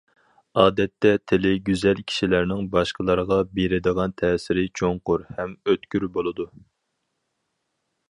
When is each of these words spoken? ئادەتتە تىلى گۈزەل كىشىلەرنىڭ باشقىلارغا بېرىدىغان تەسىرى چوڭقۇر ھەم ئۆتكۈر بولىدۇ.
ئادەتتە 0.61 1.11
تىلى 1.31 1.51
گۈزەل 1.67 2.01
كىشىلەرنىڭ 2.13 2.65
باشقىلارغا 2.77 3.39
بېرىدىغان 3.59 4.17
تەسىرى 4.25 4.67
چوڭقۇر 4.81 5.29
ھەم 5.39 5.57
ئۆتكۈر 5.67 6.11
بولىدۇ. 6.19 6.53